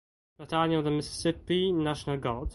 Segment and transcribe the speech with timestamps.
[0.39, 2.49] Battalion of the Mississippi National Guard.